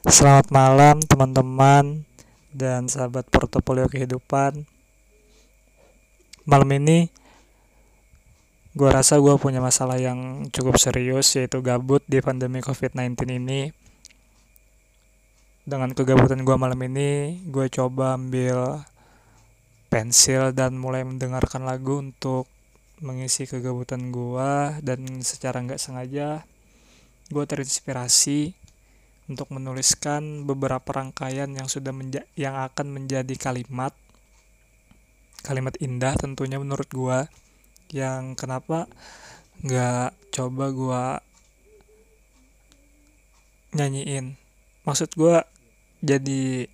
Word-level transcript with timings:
Selamat 0.00 0.48
malam 0.48 0.96
teman-teman 1.04 2.08
dan 2.56 2.88
sahabat 2.88 3.28
portofolio 3.28 3.84
kehidupan. 3.84 4.64
Malam 6.48 6.72
ini 6.72 7.12
gue 8.72 8.88
rasa 8.88 9.20
gue 9.20 9.36
punya 9.36 9.60
masalah 9.60 10.00
yang 10.00 10.48
cukup 10.56 10.80
serius 10.80 11.36
yaitu 11.36 11.60
gabut 11.60 12.00
di 12.08 12.24
pandemi 12.24 12.64
COVID-19 12.64 13.12
ini. 13.28 13.76
Dengan 15.68 15.92
kegabutan 15.92 16.48
gue 16.48 16.56
malam 16.56 16.80
ini, 16.80 17.44
gue 17.52 17.68
coba 17.68 18.16
ambil 18.16 18.80
pensil 19.92 20.56
dan 20.56 20.80
mulai 20.80 21.04
mendengarkan 21.04 21.68
lagu 21.68 22.00
untuk 22.00 22.48
mengisi 23.04 23.44
kegabutan 23.44 24.08
gue 24.08 24.80
dan 24.80 25.20
secara 25.20 25.60
nggak 25.60 25.76
sengaja 25.76 26.48
gue 27.30 27.44
terinspirasi 27.44 28.59
untuk 29.30 29.54
menuliskan 29.54 30.42
beberapa 30.42 30.90
rangkaian 30.90 31.46
yang 31.54 31.70
sudah 31.70 31.94
menja 31.94 32.26
yang 32.34 32.58
akan 32.58 32.90
menjadi 32.90 33.30
kalimat. 33.38 33.94
Kalimat 35.46 35.78
indah 35.78 36.18
tentunya 36.18 36.58
menurut 36.58 36.90
gua 36.90 37.30
yang 37.94 38.34
kenapa 38.34 38.90
nggak 39.62 40.34
coba 40.34 40.64
gua 40.74 41.04
nyanyiin. 43.70 44.34
Maksud 44.82 45.14
gua 45.14 45.46
jadi 46.02 46.66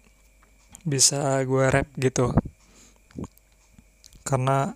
bisa 0.88 1.44
gua 1.44 1.68
rap 1.68 1.92
gitu. 2.00 2.32
Karena 4.24 4.72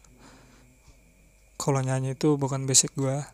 kalau 1.57 1.81
nyanyi 1.81 2.13
itu 2.13 2.37
bukan 2.37 2.69
basic 2.69 2.93
gua. 2.93 3.25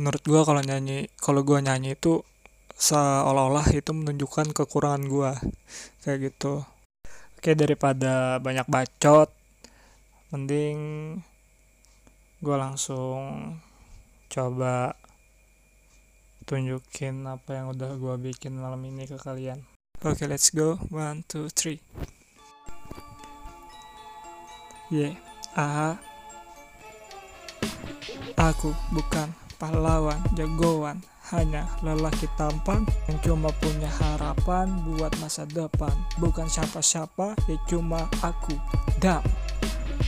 Menurut 0.00 0.24
gua 0.24 0.48
kalau 0.48 0.64
nyanyi 0.64 1.12
kalau 1.20 1.44
gua 1.44 1.60
nyanyi 1.60 2.00
itu 2.00 2.24
seolah-olah 2.80 3.68
itu 3.76 3.92
menunjukkan 3.92 4.56
kekurangan 4.56 5.04
gue 5.04 5.32
kayak 6.00 6.32
gitu. 6.32 6.64
Oke 7.36 7.52
daripada 7.52 8.40
banyak 8.40 8.64
bacot 8.72 9.28
mending 10.32 10.78
gue 12.40 12.56
langsung 12.56 13.52
coba 14.32 14.96
tunjukin 16.48 17.28
apa 17.28 17.60
yang 17.60 17.76
udah 17.76 18.00
gue 18.00 18.14
bikin 18.32 18.56
malam 18.56 18.80
ini 18.88 19.04
ke 19.04 19.20
kalian. 19.20 19.60
Oke 20.00 20.24
let's 20.24 20.48
go. 20.48 20.80
One 20.88 21.20
two 21.28 21.52
three. 21.52 21.84
Yeah 24.88 25.20
aha. 25.52 26.00
Aku 28.40 28.72
bukan 28.96 29.36
pahlawan 29.60 30.16
jagoan 30.32 31.04
hanya 31.30 31.66
lelaki 31.86 32.26
tampan 32.34 32.82
yang 33.06 33.18
cuma 33.22 33.50
punya 33.62 33.86
harapan 33.86 34.66
buat 34.86 35.14
masa 35.22 35.46
depan. 35.46 35.92
Bukan 36.18 36.50
siapa-siapa 36.50 37.38
ya 37.46 37.56
cuma 37.70 38.10
aku. 38.22 38.58
Dam. 38.98 39.22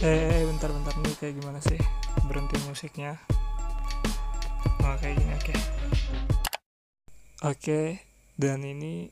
Eh, 0.03 0.43
eh 0.43 0.43
bentar-bentar 0.51 0.95
nih 0.99 1.15
kayak 1.19 1.35
gimana 1.39 1.59
sih? 1.63 1.79
Berhenti 2.27 2.59
musiknya. 2.67 3.15
Oh 4.83 4.95
kayak 4.99 5.15
gini 5.15 5.33
oke. 5.33 5.45
Okay. 5.47 5.59
oke 7.43 7.59
okay, 7.59 7.87
dan 8.35 8.67
ini 8.67 9.11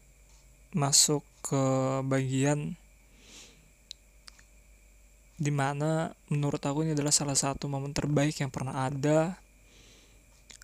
masuk 0.75 1.23
ke 1.43 1.63
bagian 2.07 2.79
di 5.41 5.49
mana 5.49 6.13
menurut 6.29 6.61
aku 6.61 6.85
ini 6.85 6.93
adalah 6.93 7.15
salah 7.15 7.33
satu 7.33 7.65
momen 7.65 7.97
terbaik 7.97 8.37
yang 8.45 8.53
pernah 8.53 8.85
ada 8.85 9.41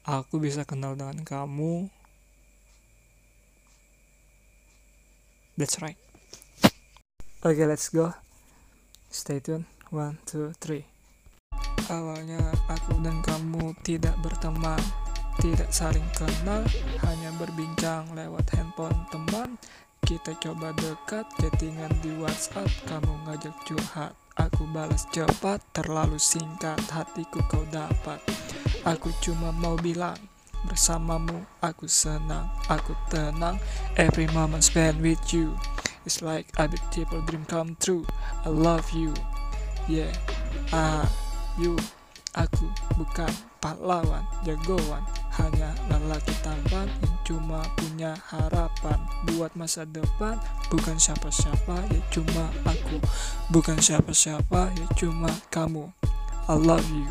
aku 0.06 0.38
bisa 0.38 0.62
kenal 0.62 0.94
dengan 0.94 1.26
kamu. 1.26 1.90
That's 5.58 5.82
right. 5.82 5.98
Okay, 7.42 7.66
let's 7.66 7.90
go. 7.90 8.14
Stay 9.10 9.42
tuned. 9.42 9.66
One, 9.90 10.22
two, 10.26 10.54
three. 10.62 10.86
Awalnya 11.86 12.42
aku 12.66 12.98
dan 12.98 13.22
kamu 13.22 13.70
tidak 13.86 14.18
berteman, 14.18 14.82
tidak 15.38 15.70
saling 15.70 16.02
kenal, 16.18 16.66
hanya 17.06 17.30
berbincang 17.38 18.10
lewat 18.18 18.50
handphone 18.58 18.98
teman. 19.14 19.54
Kita 20.02 20.34
coba 20.42 20.74
dekat, 20.74 21.26
chattingan 21.38 21.90
di 22.02 22.14
WhatsApp, 22.18 22.66
kamu 22.90 23.14
ngajak 23.26 23.54
curhat. 23.62 24.14
Aku 24.36 24.66
balas 24.74 25.06
cepat, 25.14 25.62
terlalu 25.70 26.18
singkat, 26.18 26.78
hatiku 26.90 27.38
kau 27.46 27.62
dapat. 27.70 28.18
Aku 28.86 29.10
cuma 29.18 29.50
mau 29.50 29.74
bilang 29.74 30.16
bersamamu 30.70 31.42
aku 31.58 31.90
senang, 31.90 32.46
aku 32.70 32.94
tenang. 33.10 33.58
Every 33.98 34.30
moment 34.30 34.62
spent 34.62 35.02
with 35.02 35.20
you 35.34 35.58
It's 36.06 36.22
like 36.22 36.46
a 36.54 36.70
beautiful 36.70 37.18
dream 37.26 37.42
come 37.50 37.74
true. 37.82 38.06
I 38.46 38.48
love 38.54 38.86
you, 38.94 39.10
yeah. 39.90 40.14
Ah, 40.70 41.02
you, 41.58 41.74
aku 42.30 42.70
bukan 42.94 43.26
pahlawan, 43.58 44.22
jagoan, 44.46 45.02
hanya 45.34 45.74
lelaki 45.90 46.30
tampan 46.46 46.86
yang 47.02 47.16
cuma 47.26 47.58
punya 47.74 48.14
harapan 48.30 49.02
buat 49.34 49.50
masa 49.58 49.82
depan. 49.82 50.38
Bukan 50.70 50.94
siapa-siapa, 50.94 51.74
ya 51.90 52.00
cuma 52.14 52.54
aku. 52.62 53.02
Bukan 53.50 53.82
siapa-siapa, 53.82 54.70
ya 54.78 54.86
cuma 54.94 55.34
kamu. 55.50 55.90
I 56.46 56.54
love 56.54 56.86
you. 56.94 57.10